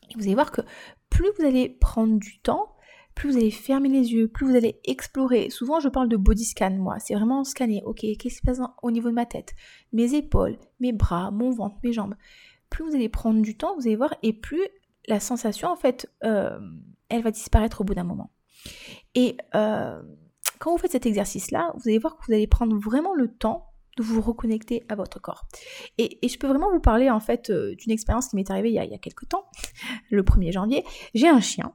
Et 0.10 0.16
vous 0.16 0.24
allez 0.24 0.36
voir 0.36 0.52
que 0.52 0.62
plus 1.10 1.30
vous 1.38 1.46
allez 1.46 1.70
prendre 1.70 2.18
du 2.18 2.40
temps, 2.40 2.74
plus 3.16 3.32
vous 3.32 3.38
allez 3.38 3.52
fermer 3.52 3.90
les 3.90 4.14
yeux, 4.14 4.28
plus 4.28 4.48
vous 4.48 4.56
allez 4.56 4.80
explorer. 4.86 5.50
Souvent, 5.50 5.80
je 5.80 5.88
parle 5.88 6.10
de 6.10 6.18
body 6.18 6.46
scan, 6.46 6.72
moi. 6.72 6.98
C'est 7.00 7.14
vraiment 7.14 7.44
scanner. 7.44 7.84
Ok, 7.86 8.00
qu'est-ce 8.00 8.18
qui 8.18 8.30
se 8.32 8.42
passe 8.42 8.60
au 8.82 8.92
niveau 8.92 9.10
de 9.10 9.14
ma 9.14 9.26
tête? 9.26 9.54
Mes 9.92 10.16
épaules, 10.16 10.58
mes 10.80 10.92
bras, 10.92 11.32
mon 11.32 11.52
ventre, 11.52 11.78
mes 11.84 11.94
jambes. 11.94 12.16
Plus 12.70 12.84
vous 12.84 12.96
allez 12.96 13.10
prendre 13.10 13.42
du 13.42 13.56
temps, 13.56 13.76
vous 13.76 13.86
allez 13.86 13.96
voir, 13.96 14.16
et 14.24 14.34
plus 14.34 14.68
la 15.08 15.20
sensation, 15.20 15.70
en 15.70 15.76
fait, 15.76 16.12
euh, 16.24 16.58
elle 17.10 17.22
va 17.22 17.30
disparaître 17.30 17.82
au 17.82 17.84
bout 17.84 17.94
d'un 17.94 18.04
moment. 18.04 18.32
Et 19.14 19.38
euh, 19.54 20.02
quand 20.64 20.72
vous 20.72 20.78
faites 20.78 20.94
cet 20.94 21.06
exercice-là, 21.06 21.74
vous 21.76 21.90
allez 21.90 22.00
voir 22.00 22.16
que 22.16 22.26
vous 22.26 22.32
allez 22.32 22.48
prendre 22.48 22.78
vraiment 22.78 23.14
le 23.14 23.28
temps 23.28 23.74
de 23.98 24.04
vous 24.04 24.22
reconnecter 24.22 24.82
à 24.88 24.96
votre 24.96 25.20
corps. 25.20 25.46
Et, 25.98 26.26
je 26.26 26.38
peux 26.38 26.48
vraiment 26.48 26.72
vous 26.72 26.80
parler 26.80 27.10
en 27.10 27.20
fait 27.20 27.50
euh, 27.50 27.76
d'une 27.76 27.92
expérience 27.92 28.30
qui 28.30 28.38
m'est 28.38 28.50
arrivée 28.50 28.70
il 28.70 28.76
y, 28.76 28.80
a, 28.80 28.86
il 28.86 29.00
quelques 29.02 29.28
temps, 29.28 29.44
le 30.10 30.24
1er 30.24 30.54
janvier. 30.54 30.86
J'ai 31.14 31.28
un 31.28 31.42
chien. 31.42 31.74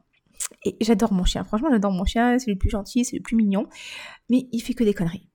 Et 0.65 0.75
j'adore 0.81 1.13
mon 1.13 1.25
chien, 1.25 1.45
franchement 1.45 1.69
j'adore 1.71 1.93
mon 1.93 2.07
chien, 2.07 2.39
c'est 2.39 2.51
le 2.51 2.57
plus 2.57 2.71
gentil, 2.71 3.05
c'est 3.05 3.17
le 3.17 3.23
plus 3.23 3.37
mignon, 3.37 3.69
mais 4.31 4.49
il 4.53 4.61
fait 4.61 4.73
que 4.73 4.85
des 4.85 4.95
conneries. 4.95 5.29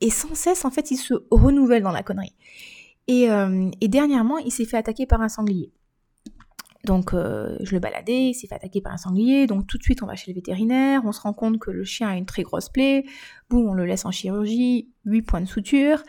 Et 0.00 0.10
sans 0.10 0.36
cesse, 0.36 0.64
en 0.64 0.70
fait, 0.70 0.92
il 0.92 0.96
se 0.96 1.14
renouvelle 1.32 1.82
dans 1.82 1.90
la 1.90 2.04
connerie. 2.04 2.36
Et, 3.08 3.28
euh, 3.28 3.68
et 3.80 3.88
dernièrement, 3.88 4.38
il 4.38 4.52
s'est 4.52 4.66
fait 4.66 4.76
attaquer 4.76 5.06
par 5.06 5.20
un 5.20 5.28
sanglier. 5.28 5.72
Donc 6.84 7.12
euh, 7.12 7.56
je 7.60 7.72
le 7.74 7.78
baladais, 7.78 8.30
il 8.30 8.34
s'est 8.34 8.46
fait 8.46 8.54
attaquer 8.54 8.80
par 8.80 8.92
un 8.92 8.96
sanglier, 8.96 9.46
donc 9.46 9.66
tout 9.66 9.76
de 9.76 9.82
suite 9.82 10.02
on 10.02 10.06
va 10.06 10.14
chez 10.14 10.30
le 10.30 10.34
vétérinaire, 10.34 11.02
on 11.04 11.12
se 11.12 11.20
rend 11.20 11.34
compte 11.34 11.58
que 11.58 11.70
le 11.70 11.84
chien 11.84 12.08
a 12.08 12.16
une 12.16 12.24
très 12.24 12.42
grosse 12.42 12.70
plaie, 12.70 13.04
boum, 13.50 13.68
on 13.68 13.74
le 13.74 13.84
laisse 13.84 14.06
en 14.06 14.10
chirurgie, 14.10 14.88
8 15.04 15.22
points 15.22 15.40
de 15.42 15.46
suture, 15.46 16.02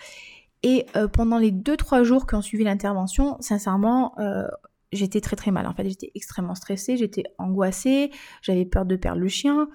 et 0.63 0.85
euh, 0.95 1.07
pendant 1.09 1.39
les 1.39 1.51
2-3 1.51 2.03
jours 2.03 2.25
qui 2.25 2.35
ont 2.35 2.41
suivi 2.41 2.63
l'intervention, 2.63 3.35
sincèrement, 3.41 4.17
euh, 4.19 4.47
j'étais 4.93 5.19
très 5.19 5.35
très 5.35 5.51
mal, 5.51 5.67
en 5.67 5.73
fait 5.73 5.87
j'étais 5.89 6.11
extrêmement 6.15 6.55
stressée, 6.55 6.95
j'étais 6.95 7.23
angoissée, 7.37 8.11
j'avais 8.41 8.65
peur 8.65 8.85
de 8.85 8.95
perdre 8.95 9.19
le 9.19 9.27
chien, 9.27 9.67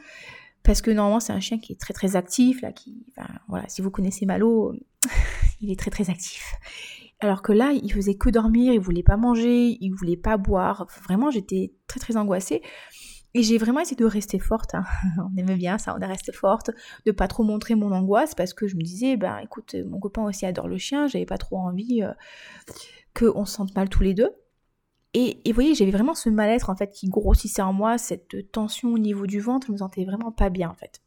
parce 0.62 0.80
que 0.80 0.90
normalement 0.90 1.20
c'est 1.20 1.34
un 1.34 1.40
chien 1.40 1.58
qui 1.58 1.74
est 1.74 1.80
très 1.80 1.92
très 1.92 2.16
actif, 2.16 2.62
là, 2.62 2.72
qui, 2.72 3.04
voilà, 3.48 3.68
si 3.68 3.82
vous 3.82 3.90
connaissez 3.90 4.24
Malo, 4.24 4.74
il 5.60 5.70
est 5.70 5.78
très 5.78 5.90
très 5.90 6.08
actif. 6.08 6.54
Alors 7.20 7.42
que 7.42 7.52
là, 7.52 7.72
il 7.72 7.92
faisait 7.92 8.14
que 8.14 8.28
dormir, 8.28 8.72
il 8.72 8.80
voulait 8.80 9.02
pas 9.02 9.16
manger, 9.16 9.78
il 9.80 9.90
voulait 9.90 10.16
pas 10.16 10.36
boire. 10.36 10.86
Vraiment, 11.04 11.30
j'étais 11.30 11.72
très 11.86 11.98
très 11.98 12.16
angoissée. 12.16 12.62
Et 13.36 13.42
j'ai 13.42 13.58
vraiment 13.58 13.80
essayé 13.80 13.96
de 13.96 14.04
rester 14.04 14.38
forte. 14.38 14.74
Hein. 14.74 14.84
On 15.18 15.36
aimait 15.36 15.56
bien 15.56 15.76
ça, 15.76 15.94
on 15.94 16.00
est 16.00 16.06
resté 16.06 16.32
forte, 16.32 16.70
de 17.04 17.12
pas 17.12 17.28
trop 17.28 17.44
montrer 17.44 17.74
mon 17.74 17.92
angoisse 17.92 18.34
parce 18.34 18.54
que 18.54 18.66
je 18.66 18.76
me 18.76 18.82
disais, 18.82 19.18
ben 19.18 19.36
écoute, 19.38 19.76
mon 19.86 20.00
copain 20.00 20.22
aussi 20.24 20.46
adore 20.46 20.68
le 20.68 20.78
chien, 20.78 21.06
j'avais 21.06 21.26
pas 21.26 21.36
trop 21.36 21.58
envie 21.58 22.02
euh, 22.02 22.12
qu'on 23.14 23.44
se 23.44 23.56
sente 23.56 23.74
mal 23.74 23.90
tous 23.90 24.02
les 24.02 24.14
deux. 24.14 24.30
Et, 25.12 25.40
vous 25.46 25.52
voyez, 25.52 25.74
j'avais 25.74 25.90
vraiment 25.90 26.14
ce 26.14 26.30
mal-être 26.30 26.70
en 26.70 26.76
fait 26.76 26.90
qui 26.90 27.08
grossissait 27.08 27.62
en 27.62 27.74
moi, 27.74 27.98
cette 27.98 28.50
tension 28.52 28.92
au 28.92 28.98
niveau 28.98 29.26
du 29.26 29.40
ventre, 29.40 29.66
je 29.66 29.72
me 29.72 29.78
sentais 29.78 30.06
vraiment 30.06 30.32
pas 30.32 30.48
bien 30.48 30.70
en 30.70 30.74
fait. 30.74 31.02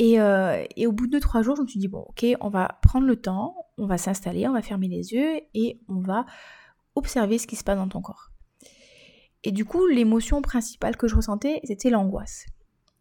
Euh, 0.00 0.64
et, 0.76 0.86
au 0.86 0.92
bout 0.92 1.06
de 1.06 1.18
2-3 1.18 1.42
jours, 1.42 1.56
je 1.56 1.62
me 1.62 1.66
suis 1.66 1.78
dit, 1.78 1.88
bon, 1.88 2.04
ok, 2.08 2.26
on 2.40 2.48
va 2.48 2.78
prendre 2.82 3.06
le 3.06 3.16
temps, 3.16 3.54
on 3.78 3.86
va 3.86 3.98
s'installer, 3.98 4.46
on 4.48 4.52
va 4.52 4.62
fermer 4.62 4.88
les 4.88 5.12
yeux 5.12 5.40
et 5.54 5.80
on 5.88 6.00
va 6.00 6.26
observer 6.94 7.38
ce 7.38 7.46
qui 7.46 7.56
se 7.56 7.64
passe 7.64 7.78
dans 7.78 7.88
ton 7.88 8.02
corps. 8.02 8.30
Et 9.44 9.52
du 9.52 9.64
coup, 9.64 9.86
l'émotion 9.86 10.42
principale 10.42 10.96
que 10.96 11.06
je 11.06 11.14
ressentais, 11.14 11.60
c'était 11.64 11.90
l'angoisse. 11.90 12.46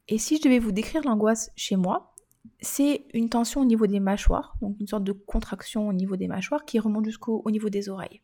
Et 0.07 0.17
si 0.17 0.37
je 0.37 0.41
devais 0.43 0.59
vous 0.59 0.71
décrire 0.71 1.03
l'angoisse 1.03 1.51
chez 1.55 1.77
moi, 1.77 2.13
c'est 2.59 3.05
une 3.13 3.29
tension 3.29 3.61
au 3.61 3.65
niveau 3.65 3.87
des 3.87 4.01
mâchoires, 4.01 4.57
donc 4.61 4.75
une 4.79 4.87
sorte 4.87 5.05
de 5.05 5.13
contraction 5.13 5.87
au 5.87 5.93
niveau 5.93 6.17
des 6.17 6.27
mâchoires 6.27 6.65
qui 6.65 6.79
remonte 6.79 7.05
jusqu'au 7.05 7.49
niveau 7.49 7.69
des 7.69 7.87
oreilles. 7.87 8.21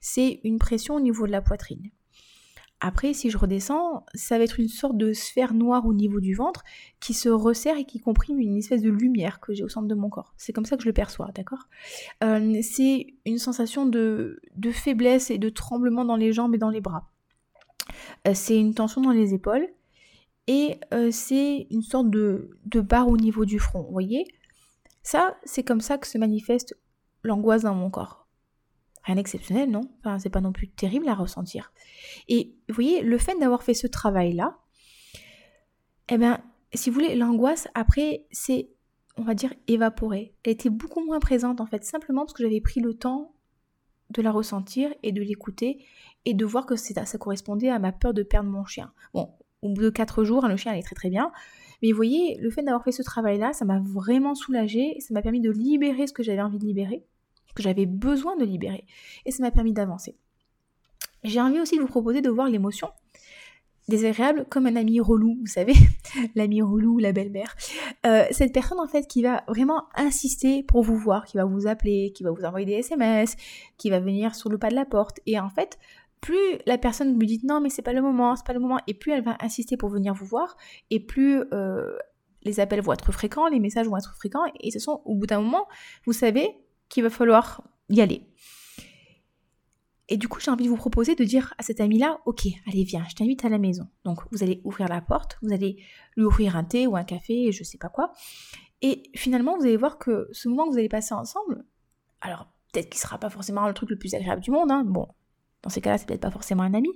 c'est 0.00 0.40
une 0.44 0.58
pression 0.58 0.96
au 0.96 1.00
niveau 1.00 1.26
de 1.26 1.32
la 1.32 1.40
poitrine. 1.40 1.90
Après, 2.80 3.12
si 3.12 3.28
je 3.28 3.38
redescends, 3.38 4.06
ça 4.14 4.38
va 4.38 4.44
être 4.44 4.60
une 4.60 4.68
sorte 4.68 4.96
de 4.96 5.12
sphère 5.12 5.52
noire 5.52 5.84
au 5.84 5.92
niveau 5.92 6.20
du 6.20 6.34
ventre 6.34 6.62
qui 7.00 7.12
se 7.12 7.28
resserre 7.28 7.76
et 7.76 7.84
qui 7.84 7.98
comprime 7.98 8.38
une 8.38 8.56
espèce 8.56 8.82
de 8.82 8.90
lumière 8.90 9.40
que 9.40 9.52
j'ai 9.52 9.64
au 9.64 9.68
centre 9.68 9.88
de 9.88 9.94
mon 9.96 10.08
corps. 10.08 10.32
C'est 10.36 10.52
comme 10.52 10.64
ça 10.64 10.76
que 10.76 10.82
je 10.84 10.88
le 10.88 10.92
perçois, 10.92 11.30
d'accord? 11.34 11.68
Euh, 12.22 12.60
C'est 12.62 13.14
une 13.24 13.38
sensation 13.38 13.84
de, 13.84 14.40
faiblesse 14.70 15.30
et 15.30 15.38
de 15.38 15.48
tremblement 15.48 16.04
dans 16.04 16.16
les 16.16 16.32
jambes 16.32 16.54
et 16.54 16.58
dans 16.58 16.70
les 16.70 16.80
bras. 16.80 17.10
Euh, 18.28 18.32
c'est 18.34 18.58
une 18.58 18.74
tension 18.74 19.00
dans 19.00 19.10
les 19.10 19.34
épaules 19.34 19.66
et 20.46 20.78
euh, 20.94 21.10
c'est 21.10 21.66
une 21.70 21.82
sorte 21.82 22.10
de, 22.10 22.50
de 22.66 22.80
barre 22.80 23.08
au 23.08 23.16
niveau 23.16 23.44
du 23.44 23.58
front. 23.58 23.82
Vous 23.82 23.92
voyez? 23.92 24.24
Ça, 25.02 25.36
c'est 25.42 25.64
comme 25.64 25.80
ça 25.80 25.98
que 25.98 26.06
se 26.06 26.18
manifeste 26.18 26.76
l'angoisse 27.24 27.62
dans 27.62 27.74
mon 27.74 27.90
corps 27.90 28.27
rien 29.08 29.16
d'exceptionnel, 29.16 29.70
non? 29.70 29.80
Enfin, 30.00 30.18
c'est 30.18 30.28
pas 30.28 30.42
non 30.42 30.52
plus 30.52 30.68
terrible 30.68 31.08
à 31.08 31.14
ressentir. 31.14 31.72
Et 32.28 32.54
vous 32.68 32.74
voyez, 32.74 33.00
le 33.00 33.16
fait 33.16 33.38
d'avoir 33.38 33.62
fait 33.62 33.72
ce 33.72 33.86
travail-là, 33.86 34.58
eh 36.10 36.18
bien, 36.18 36.42
si 36.74 36.90
vous 36.90 36.94
voulez, 36.94 37.16
l'angoisse, 37.16 37.68
après, 37.74 38.26
c'est, 38.30 38.68
on 39.16 39.22
va 39.22 39.32
dire, 39.32 39.54
évaporée. 39.66 40.34
Elle 40.44 40.52
était 40.52 40.68
beaucoup 40.68 41.02
moins 41.02 41.20
présente, 41.20 41.62
en 41.62 41.66
fait, 41.66 41.84
simplement 41.84 42.26
parce 42.26 42.34
que 42.34 42.42
j'avais 42.42 42.60
pris 42.60 42.80
le 42.80 42.92
temps 42.92 43.32
de 44.10 44.20
la 44.20 44.30
ressentir 44.30 44.92
et 45.02 45.12
de 45.12 45.22
l'écouter 45.22 45.82
et 46.26 46.34
de 46.34 46.44
voir 46.44 46.66
que 46.66 46.76
ça, 46.76 47.04
correspondait 47.18 47.70
à 47.70 47.78
ma 47.78 47.92
peur 47.92 48.12
de 48.12 48.22
perdre 48.22 48.50
mon 48.50 48.66
chien. 48.66 48.92
Bon, 49.14 49.30
au 49.62 49.70
bout 49.70 49.80
de 49.80 49.90
quatre 49.90 50.22
jours, 50.22 50.46
le 50.46 50.56
chien 50.58 50.72
allait 50.72 50.82
très 50.82 50.94
très 50.94 51.08
bien. 51.08 51.32
Mais 51.80 51.92
vous 51.92 51.96
voyez, 51.96 52.36
le 52.42 52.50
fait 52.50 52.62
d'avoir 52.62 52.84
fait 52.84 52.92
ce 52.92 53.02
travail-là, 53.02 53.54
ça 53.54 53.64
m'a 53.64 53.78
vraiment 53.78 54.34
soulagée, 54.34 54.96
ça 55.00 55.14
m'a 55.14 55.22
permis 55.22 55.40
de 55.40 55.50
libérer 55.50 56.06
ce 56.06 56.12
que 56.12 56.22
j'avais 56.22 56.42
envie 56.42 56.58
de 56.58 56.66
libérer 56.66 57.06
que 57.54 57.62
j'avais 57.62 57.86
besoin 57.86 58.36
de 58.36 58.44
libérer. 58.44 58.84
Et 59.26 59.30
ça 59.30 59.42
m'a 59.42 59.50
permis 59.50 59.72
d'avancer. 59.72 60.16
J'ai 61.24 61.40
envie 61.40 61.60
aussi 61.60 61.76
de 61.76 61.80
vous 61.80 61.88
proposer 61.88 62.20
de 62.20 62.30
voir 62.30 62.48
l'émotion 62.48 62.88
désagréable 63.88 64.46
comme 64.50 64.66
un 64.66 64.76
ami 64.76 65.00
relou, 65.00 65.38
vous 65.40 65.46
savez, 65.46 65.72
l'ami 66.34 66.62
relou, 66.62 66.98
la 66.98 67.12
belle-mère. 67.12 67.56
Euh, 68.06 68.24
cette 68.30 68.52
personne 68.52 68.78
en 68.78 68.86
fait 68.86 69.06
qui 69.08 69.22
va 69.22 69.42
vraiment 69.48 69.84
insister 69.94 70.62
pour 70.62 70.82
vous 70.82 70.96
voir, 70.96 71.24
qui 71.24 71.36
va 71.36 71.44
vous 71.44 71.66
appeler, 71.66 72.12
qui 72.14 72.22
va 72.22 72.30
vous 72.30 72.44
envoyer 72.44 72.66
des 72.66 72.74
SMS, 72.74 73.36
qui 73.78 73.90
va 73.90 73.98
venir 73.98 74.34
sur 74.34 74.50
le 74.50 74.58
pas 74.58 74.68
de 74.68 74.74
la 74.74 74.84
porte. 74.84 75.20
Et 75.26 75.40
en 75.40 75.48
fait, 75.48 75.78
plus 76.20 76.58
la 76.66 76.78
personne 76.78 77.14
vous 77.14 77.24
dit 77.24 77.40
non 77.44 77.60
mais 77.60 77.70
c'est 77.70 77.82
pas 77.82 77.92
le 77.92 78.02
moment, 78.02 78.36
c'est 78.36 78.46
pas 78.46 78.52
le 78.52 78.60
moment, 78.60 78.78
et 78.86 78.94
plus 78.94 79.12
elle 79.12 79.24
va 79.24 79.36
insister 79.40 79.76
pour 79.76 79.88
venir 79.88 80.14
vous 80.14 80.26
voir, 80.26 80.56
et 80.90 81.00
plus 81.00 81.42
euh, 81.52 81.96
les 82.42 82.60
appels 82.60 82.82
vont 82.82 82.92
être 82.92 83.12
fréquents, 83.12 83.48
les 83.48 83.60
messages 83.60 83.86
vont 83.86 83.96
être 83.96 84.14
fréquents, 84.16 84.44
et 84.60 84.70
ce 84.70 84.78
sont 84.78 85.00
au 85.04 85.14
bout 85.14 85.26
d'un 85.26 85.40
moment, 85.40 85.66
vous 86.04 86.12
savez, 86.12 86.50
qu'il 86.88 87.02
va 87.02 87.10
falloir 87.10 87.62
y 87.88 88.00
aller. 88.00 88.26
Et 90.10 90.16
du 90.16 90.26
coup, 90.26 90.40
j'ai 90.40 90.50
envie 90.50 90.64
de 90.64 90.70
vous 90.70 90.76
proposer 90.76 91.14
de 91.14 91.24
dire 91.24 91.52
à 91.58 91.62
cet 91.62 91.80
ami-là, 91.80 92.20
ok, 92.24 92.46
allez, 92.66 92.84
viens, 92.84 93.04
je 93.10 93.14
t'invite 93.14 93.44
à 93.44 93.50
la 93.50 93.58
maison. 93.58 93.88
Donc, 94.04 94.20
vous 94.32 94.42
allez 94.42 94.62
ouvrir 94.64 94.88
la 94.88 95.02
porte, 95.02 95.38
vous 95.42 95.52
allez 95.52 95.82
lui 96.16 96.24
offrir 96.24 96.56
un 96.56 96.64
thé 96.64 96.86
ou 96.86 96.96
un 96.96 97.04
café, 97.04 97.52
je 97.52 97.62
sais 97.62 97.76
pas 97.76 97.90
quoi. 97.90 98.12
Et 98.80 99.10
finalement, 99.14 99.56
vous 99.58 99.64
allez 99.64 99.76
voir 99.76 99.98
que 99.98 100.28
ce 100.32 100.48
moment 100.48 100.64
que 100.66 100.72
vous 100.72 100.78
allez 100.78 100.88
passer 100.88 101.12
ensemble, 101.12 101.64
alors 102.20 102.46
peut-être 102.72 102.88
qu'il 102.88 103.00
sera 103.00 103.18
pas 103.18 103.28
forcément 103.28 103.66
le 103.66 103.74
truc 103.74 103.90
le 103.90 103.98
plus 103.98 104.14
agréable 104.14 104.40
du 104.40 104.50
monde, 104.50 104.70
hein. 104.70 104.82
bon, 104.84 105.08
dans 105.62 105.70
ces 105.70 105.80
cas-là, 105.80 105.98
c'est 105.98 106.06
peut-être 106.06 106.22
pas 106.22 106.30
forcément 106.30 106.62
un 106.62 106.74
ami, 106.74 106.90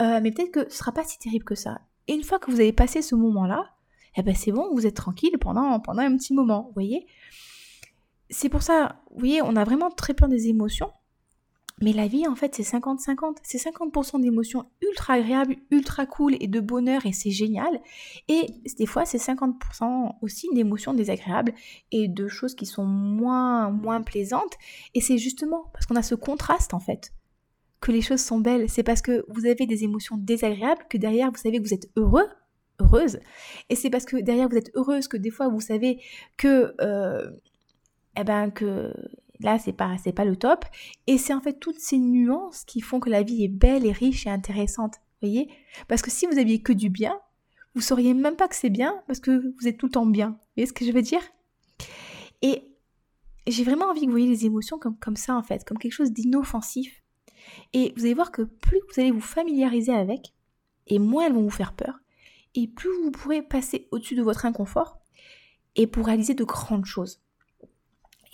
euh, 0.00 0.20
mais 0.22 0.30
peut-être 0.30 0.52
que 0.52 0.70
ce 0.70 0.78
sera 0.78 0.92
pas 0.92 1.04
si 1.04 1.18
terrible 1.18 1.44
que 1.44 1.54
ça. 1.54 1.80
Et 2.06 2.14
une 2.14 2.22
fois 2.22 2.38
que 2.38 2.50
vous 2.50 2.60
avez 2.60 2.72
passé 2.72 3.02
ce 3.02 3.14
moment-là, 3.14 3.74
eh 4.16 4.22
ben 4.22 4.34
c'est 4.34 4.52
bon, 4.52 4.72
vous 4.72 4.86
êtes 4.86 4.96
tranquille 4.96 5.36
pendant, 5.40 5.80
pendant 5.80 6.02
un 6.02 6.16
petit 6.16 6.34
moment, 6.34 6.64
vous 6.68 6.74
voyez? 6.74 7.06
C'est 8.34 8.48
pour 8.48 8.62
ça, 8.62 9.00
vous 9.12 9.20
voyez, 9.20 9.42
on 9.42 9.54
a 9.56 9.64
vraiment 9.64 9.90
très 9.90 10.12
peur 10.12 10.28
des 10.28 10.48
émotions. 10.48 10.90
Mais 11.80 11.92
la 11.92 12.06
vie, 12.06 12.26
en 12.28 12.36
fait, 12.36 12.54
c'est 12.54 12.62
50-50. 12.62 13.36
C'est 13.42 13.58
50%, 13.58 14.20
d'émotions 14.20 14.66
ultra 14.80 15.14
agréables, 15.14 15.56
ultra 15.70 16.06
cool 16.06 16.36
et 16.40 16.46
de 16.46 16.60
bonheur 16.60 17.04
et 17.06 17.12
c'est 17.12 17.30
génial. 17.30 17.80
Et 18.28 18.46
des 18.78 18.86
fois, 18.86 19.04
c'est 19.04 19.18
50% 19.18 20.16
aussi 20.20 20.48
d'émotions 20.52 20.94
désagréables 20.94 21.52
et 21.90 22.06
de 22.06 22.28
choses 22.28 22.54
qui 22.54 22.66
sont 22.66 22.84
moins, 22.84 23.70
moins 23.70 24.02
plaisantes. 24.02 24.54
Et 24.94 25.00
c'est 25.00 25.18
justement 25.18 25.70
parce 25.72 25.86
qu'on 25.86 25.96
a 25.96 26.02
ce 26.02 26.14
contraste, 26.14 26.74
en 26.74 26.80
fait, 26.80 27.12
que 27.80 27.90
les 27.90 28.02
choses 28.02 28.20
sont 28.20 28.38
belles. 28.38 28.68
C'est 28.68 28.84
parce 28.84 29.02
que 29.02 29.24
vous 29.28 29.46
avez 29.46 29.66
des 29.66 29.82
émotions 29.82 30.16
désagréables 30.16 30.86
que 30.88 30.96
derrière, 30.96 31.30
vous 31.30 31.38
savez 31.38 31.58
que 31.58 31.66
vous 31.66 31.74
êtes 31.74 31.90
heureux, 31.96 32.28
heureuse. 32.80 33.18
Et 33.68 33.74
c'est 33.74 33.90
parce 33.90 34.04
que 34.04 34.16
derrière, 34.16 34.48
vous 34.48 34.56
êtes 34.56 34.70
heureuse 34.74 35.08
que 35.08 35.16
des 35.16 35.30
fois, 35.30 35.48
vous 35.48 35.60
savez 35.60 36.00
que... 36.36 36.74
Euh, 36.80 37.30
eh 38.16 38.24
ben 38.24 38.50
que 38.50 38.92
là 39.40 39.58
c'est 39.58 39.72
pas 39.72 39.96
c'est 40.02 40.12
pas 40.12 40.24
le 40.24 40.36
top. 40.36 40.64
Et 41.06 41.18
c'est 41.18 41.34
en 41.34 41.40
fait 41.40 41.58
toutes 41.60 41.80
ces 41.80 41.98
nuances 41.98 42.64
qui 42.64 42.80
font 42.80 43.00
que 43.00 43.10
la 43.10 43.22
vie 43.22 43.44
est 43.44 43.48
belle 43.48 43.86
et 43.86 43.92
riche 43.92 44.26
et 44.26 44.30
intéressante 44.30 44.94
voyez? 45.24 45.48
Parce 45.88 46.02
que 46.02 46.10
si 46.10 46.26
vous 46.26 46.38
aviez 46.38 46.60
que 46.60 46.72
du 46.72 46.90
bien 46.90 47.18
vous 47.74 47.80
sauriez 47.80 48.14
même 48.14 48.36
pas 48.36 48.46
que 48.46 48.54
c'est 48.54 48.70
bien 48.70 49.02
parce 49.06 49.18
que 49.18 49.52
vous 49.58 49.66
êtes 49.66 49.78
tout 49.78 49.86
le 49.86 49.92
temps 49.92 50.06
bien. 50.06 50.30
Vous 50.30 50.38
voyez 50.56 50.66
ce 50.66 50.72
que 50.72 50.84
je 50.84 50.92
veux 50.92 51.02
dire? 51.02 51.22
Et 52.40 52.62
j'ai 53.46 53.64
vraiment 53.64 53.86
envie 53.86 54.02
que 54.02 54.06
vous 54.06 54.12
voyez 54.12 54.28
les 54.28 54.46
émotions 54.46 54.78
comme, 54.78 54.96
comme 54.98 55.16
ça 55.16 55.34
en 55.34 55.42
fait 55.42 55.64
comme 55.64 55.78
quelque 55.78 55.92
chose 55.92 56.12
d'inoffensif. 56.12 57.02
Et 57.72 57.92
vous 57.96 58.04
allez 58.04 58.14
voir 58.14 58.30
que 58.30 58.42
plus 58.42 58.78
vous 58.88 59.00
allez 59.00 59.10
vous 59.10 59.20
familiariser 59.20 59.92
avec 59.92 60.34
et 60.86 60.98
moins 60.98 61.26
elles 61.26 61.32
vont 61.32 61.42
vous 61.42 61.50
faire 61.50 61.72
peur. 61.72 61.98
Et 62.54 62.68
plus 62.68 62.90
vous 63.02 63.10
pourrez 63.10 63.42
passer 63.42 63.88
au-dessus 63.90 64.14
de 64.14 64.22
votre 64.22 64.46
inconfort 64.46 65.00
et 65.74 65.88
pour 65.88 66.06
réaliser 66.06 66.34
de 66.34 66.44
grandes 66.44 66.86
choses 66.86 67.20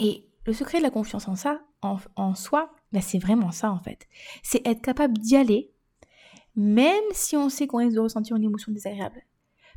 et 0.00 0.26
le 0.47 0.52
secret 0.52 0.78
de 0.78 0.83
la 0.83 0.90
confiance 0.90 1.28
en 1.28 1.37
ça, 1.37 1.62
en, 1.83 2.35
soi, 2.35 2.75
bah, 2.92 3.00
c'est 3.00 3.19
vraiment 3.19 3.52
ça 3.52 3.71
en 3.71 3.78
fait. 3.78 4.09
C'est 4.42 4.66
être 4.66 4.83
capable 4.83 5.16
d'y 5.19 5.37
aller, 5.37 5.71
même 6.57 7.04
si 7.12 7.37
on 7.37 7.49
sait 7.49 7.66
qu'on 7.66 7.78
risque 7.78 7.95
de 7.95 8.00
ressentir 8.00 8.37
une 8.37 8.45
émotion 8.45 8.73
désagréable. 8.73 9.23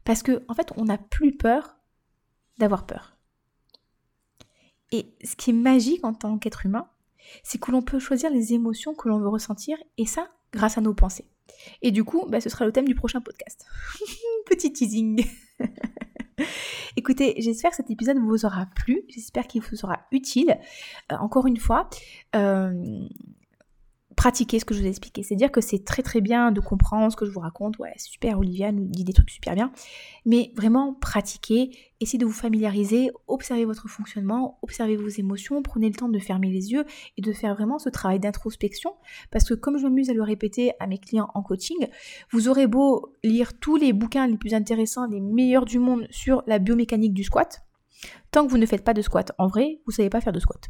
Parce 0.03 0.23
que 0.23 0.43
en 0.47 0.53
fait, 0.53 0.71
on 0.77 0.85
n'a 0.85 0.97
plus 0.97 1.35
peur 1.35 1.75
d'avoir 2.57 2.85
peur. 2.85 3.17
Et 4.91 5.13
ce 5.23 5.35
qui 5.35 5.51
est 5.51 5.53
magique 5.53 6.03
en 6.03 6.13
tant 6.13 6.37
qu'être 6.37 6.65
humain, 6.65 6.87
c'est 7.43 7.59
que 7.59 7.71
l'on 7.71 7.81
peut 7.81 7.99
choisir 7.99 8.29
les 8.29 8.53
émotions 8.53 8.95
que 8.95 9.09
l'on 9.09 9.19
veut 9.19 9.29
ressentir, 9.29 9.77
et 9.97 10.05
ça 10.05 10.29
grâce 10.51 10.77
à 10.77 10.81
nos 10.81 10.93
pensées. 10.93 11.25
Et 11.81 11.91
du 11.91 12.03
coup, 12.03 12.25
bah, 12.27 12.41
ce 12.41 12.49
sera 12.49 12.65
le 12.65 12.71
thème 12.71 12.87
du 12.87 12.95
prochain 12.95 13.21
podcast. 13.21 13.65
Petit 14.45 14.71
teasing. 14.71 15.25
Écoutez, 16.95 17.35
j'espère 17.39 17.71
que 17.71 17.77
cet 17.77 17.89
épisode 17.89 18.17
vous 18.17 18.45
aura 18.45 18.67
plu, 18.75 19.01
j'espère 19.09 19.47
qu'il 19.47 19.61
vous 19.61 19.75
sera 19.75 20.01
utile. 20.11 20.59
Euh, 21.11 21.15
encore 21.17 21.47
une 21.47 21.57
fois, 21.57 21.89
euh, 22.35 23.07
pratiquer 24.15 24.59
ce 24.59 24.65
que 24.65 24.73
je 24.73 24.79
vous 24.79 24.85
ai 24.85 24.89
expliqué. 24.89 25.23
C'est 25.23 25.35
dire 25.35 25.51
que 25.51 25.61
c'est 25.61 25.83
très 25.83 26.03
très 26.03 26.21
bien 26.21 26.51
de 26.51 26.59
comprendre 26.59 27.11
ce 27.11 27.15
que 27.15 27.25
je 27.25 27.31
vous 27.31 27.39
raconte. 27.39 27.77
Ouais, 27.79 27.93
super, 27.97 28.39
Olivia 28.39 28.71
nous 28.71 28.85
dit 28.85 29.03
des 29.03 29.13
trucs 29.13 29.29
super 29.29 29.55
bien. 29.55 29.71
Mais 30.25 30.51
vraiment, 30.55 30.93
pratiquer, 30.93 31.71
essayez 31.99 32.19
de 32.19 32.25
vous 32.25 32.31
familiariser, 32.31 33.11
observez 33.27 33.65
votre 33.65 33.87
fonctionnement, 33.87 34.59
observez 34.61 34.95
vos 34.95 35.07
émotions, 35.07 35.61
prenez 35.61 35.89
le 35.89 35.95
temps 35.95 36.09
de 36.09 36.19
fermer 36.19 36.49
les 36.49 36.71
yeux 36.71 36.85
et 37.17 37.21
de 37.21 37.33
faire 37.33 37.55
vraiment 37.55 37.79
ce 37.79 37.89
travail 37.89 38.19
d'introspection. 38.19 38.93
Parce 39.31 39.45
que 39.45 39.53
comme 39.53 39.77
je 39.77 39.83
m'amuse 39.83 40.09
à 40.09 40.13
le 40.13 40.23
répéter 40.23 40.73
à 40.79 40.87
mes 40.87 40.97
clients 40.97 41.29
en 41.33 41.41
coaching, 41.41 41.87
vous 42.31 42.47
aurez 42.47 42.67
beau 42.67 43.13
lire 43.23 43.57
tous 43.59 43.75
les 43.75 43.93
bouquins 43.93 44.27
les 44.27 44.37
plus 44.37 44.53
intéressants, 44.53 45.07
les 45.07 45.21
meilleurs 45.21 45.65
du 45.65 45.79
monde 45.79 46.07
sur 46.09 46.43
la 46.47 46.59
biomécanique 46.59 47.13
du 47.13 47.23
squat. 47.23 47.63
Tant 48.31 48.45
que 48.45 48.51
vous 48.51 48.57
ne 48.57 48.65
faites 48.65 48.83
pas 48.83 48.93
de 48.93 49.01
squat 49.01 49.31
en 49.37 49.47
vrai, 49.47 49.79
vous 49.85 49.91
ne 49.91 49.95
savez 49.95 50.09
pas 50.09 50.21
faire 50.21 50.33
de 50.33 50.39
squat. 50.39 50.69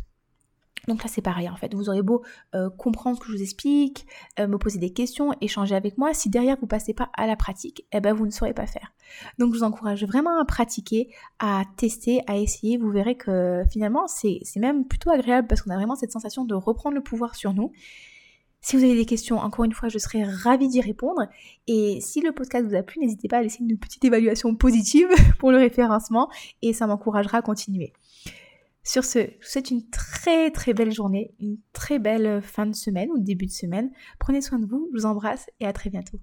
Donc 0.87 1.03
là 1.03 1.09
c'est 1.09 1.21
pareil 1.21 1.49
en 1.49 1.55
fait, 1.55 1.73
vous 1.73 1.89
aurez 1.89 2.01
beau 2.01 2.23
euh, 2.55 2.69
comprendre 2.69 3.17
ce 3.17 3.21
que 3.21 3.27
je 3.27 3.37
vous 3.37 3.41
explique, 3.41 4.05
euh, 4.39 4.47
me 4.47 4.57
poser 4.57 4.79
des 4.79 4.91
questions, 4.91 5.31
échanger 5.39 5.75
avec 5.75 5.97
moi, 5.97 6.13
si 6.13 6.29
derrière 6.29 6.57
vous 6.59 6.67
passez 6.67 6.93
pas 6.93 7.09
à 7.15 7.25
la 7.25 7.35
pratique, 7.35 7.85
eh 7.93 8.01
ben 8.01 8.13
vous 8.13 8.25
ne 8.25 8.31
saurez 8.31 8.53
pas 8.53 8.67
faire. 8.67 8.93
Donc 9.39 9.53
je 9.53 9.59
vous 9.59 9.63
encourage 9.63 10.03
vraiment 10.03 10.39
à 10.39 10.45
pratiquer, 10.45 11.09
à 11.39 11.63
tester, 11.77 12.21
à 12.27 12.37
essayer, 12.37 12.77
vous 12.77 12.89
verrez 12.89 13.15
que 13.15 13.63
finalement 13.71 14.07
c'est 14.07 14.41
même 14.57 14.85
plutôt 14.85 15.09
agréable 15.09 15.47
parce 15.47 15.61
qu'on 15.61 15.71
a 15.71 15.75
vraiment 15.75 15.95
cette 15.95 16.11
sensation 16.11 16.43
de 16.45 16.55
reprendre 16.55 16.95
le 16.95 17.03
pouvoir 17.03 17.35
sur 17.35 17.53
nous. 17.53 17.71
Si 18.65 18.77
vous 18.77 18.83
avez 18.85 18.95
des 18.95 19.05
questions, 19.05 19.39
encore 19.39 19.65
une 19.65 19.73
fois, 19.73 19.89
je 19.89 19.97
serai 19.97 20.23
ravie 20.23 20.69
d'y 20.69 20.79
répondre. 20.79 21.27
Et 21.67 21.99
si 21.99 22.21
le 22.21 22.31
podcast 22.31 22.65
vous 22.65 22.75
a 22.75 22.81
plu, 22.81 23.01
n'hésitez 23.01 23.27
pas 23.27 23.39
à 23.39 23.43
laisser 23.43 23.61
une 23.61 23.77
petite 23.77 24.05
évaluation 24.05 24.55
positive 24.55 25.09
pour 25.37 25.51
le 25.51 25.57
référencement 25.57 26.29
et 26.61 26.71
ça 26.71 26.87
m'encouragera 26.87 27.39
à 27.39 27.41
continuer. 27.41 27.91
Sur 28.83 29.05
ce, 29.05 29.19
je 29.19 29.25
vous 29.25 29.49
souhaite 29.49 29.71
une 29.71 29.89
très 29.89 30.51
très 30.51 30.73
belle 30.73 30.91
journée, 30.91 31.33
une 31.39 31.57
très 31.71 31.99
belle 31.99 32.41
fin 32.41 32.65
de 32.65 32.75
semaine 32.75 33.09
ou 33.11 33.19
début 33.19 33.45
de 33.45 33.51
semaine. 33.51 33.91
Prenez 34.19 34.41
soin 34.41 34.59
de 34.59 34.65
vous, 34.65 34.89
je 34.93 34.99
vous 34.99 35.05
embrasse 35.05 35.49
et 35.59 35.65
à 35.65 35.73
très 35.73 35.89
bientôt. 35.89 36.19